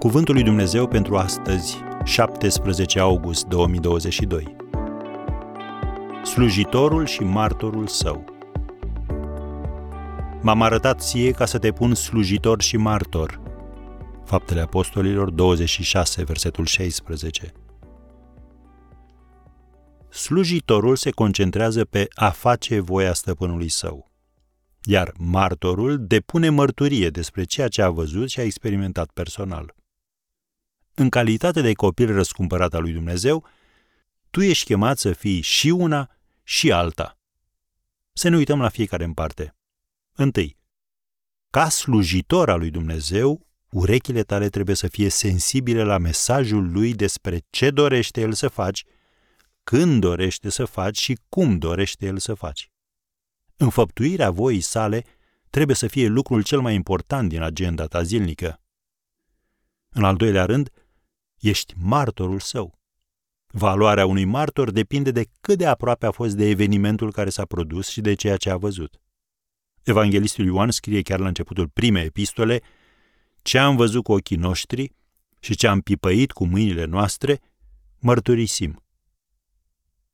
[0.00, 4.56] Cuvântul lui Dumnezeu pentru astăzi, 17 august 2022.
[6.24, 8.24] Slujitorul și martorul său.
[10.42, 13.40] M-am arătat ție ca să te pun slujitor și martor.
[14.24, 17.52] Faptele Apostolilor 26, versetul 16.
[20.08, 24.10] Slujitorul se concentrează pe a face voia stăpânului său
[24.84, 29.74] iar martorul depune mărturie despre ceea ce a văzut și a experimentat personal.
[31.00, 33.46] În calitate de copil răscumpărat al lui Dumnezeu,
[34.30, 36.10] tu ești chemat să fii și una
[36.42, 37.18] și alta.
[38.12, 39.56] Să ne uităm la fiecare în parte.
[40.12, 40.56] Întâi,
[41.50, 47.42] ca slujitor al lui Dumnezeu, urechile tale trebuie să fie sensibile la mesajul lui despre
[47.50, 48.84] ce dorește el să faci,
[49.64, 52.70] când dorește să faci și cum dorește el să faci.
[53.56, 55.04] Înfăptuirea voii sale
[55.50, 58.62] trebuie să fie lucrul cel mai important din agenda ta zilnică.
[59.88, 60.70] În al doilea rând,
[61.40, 62.78] ești martorul său.
[63.46, 67.88] Valoarea unui martor depinde de cât de aproape a fost de evenimentul care s-a produs
[67.88, 69.00] și de ceea ce a văzut.
[69.82, 72.62] Evanghelistul Ioan scrie chiar la începutul primei epistole
[73.42, 74.92] ce am văzut cu ochii noștri
[75.40, 77.40] și ce am pipăit cu mâinile noastre,
[77.98, 78.84] mărturisim.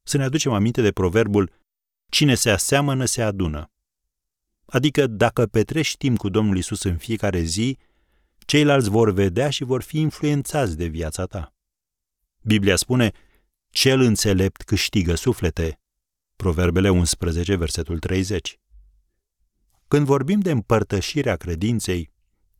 [0.03, 1.51] Să ne aducem aminte de proverbul
[2.09, 3.71] Cine se aseamănă, se adună.
[4.67, 7.79] Adică dacă petrești timp cu Domnul Isus în fiecare zi,
[8.47, 11.55] ceilalți vor vedea și vor fi influențați de viața ta.
[12.43, 13.13] Biblia spune,
[13.71, 15.81] cel înțelept câștigă suflete.
[16.37, 18.59] Proverbele 11, versetul 30.
[19.89, 22.13] Când vorbim de împărtășirea credinței,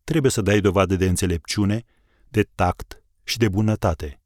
[0.05, 1.85] trebuie să dai dovadă de înțelepciune,
[2.29, 4.21] de tact și de bunătate.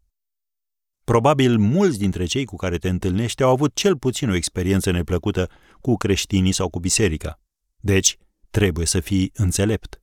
[1.04, 5.50] Probabil mulți dintre cei cu care te întâlnești au avut cel puțin o experiență neplăcută
[5.80, 7.40] cu creștinii sau cu biserica.
[7.76, 8.16] Deci,
[8.50, 10.02] trebuie să fii înțelept.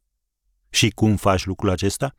[0.70, 2.16] Și cum faci lucrul acesta?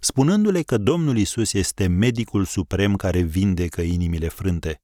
[0.00, 4.82] Spunându-le că Domnul Isus este medicul suprem care vindecă inimile frânte.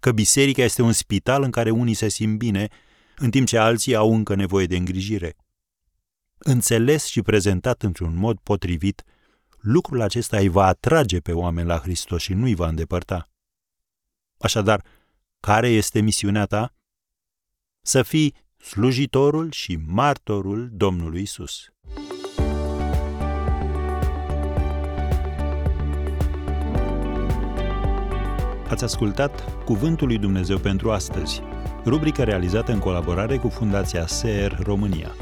[0.00, 2.68] Că biserica este un spital în care unii se simt bine,
[3.16, 5.36] în timp ce alții au încă nevoie de îngrijire.
[6.38, 9.02] Înțeles și prezentat într-un mod potrivit,
[9.60, 13.30] lucrul acesta îi va atrage pe oameni la Hristos și nu îi va îndepărta.
[14.38, 14.84] Așadar,
[15.40, 16.74] care este misiunea ta?
[17.80, 21.72] Să fii slujitorul și martorul Domnului Isus.
[28.68, 31.42] Ați ascultat Cuvântul lui Dumnezeu pentru astăzi,
[31.84, 35.14] rubrica realizată în colaborare cu Fundația SER România.